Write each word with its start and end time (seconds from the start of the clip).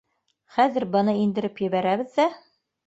Хәҙер 0.55 0.87
быны 0.95 1.15
индереп 1.27 1.63
ебәрәбеҙ 1.69 2.13
ҙә 2.21 2.29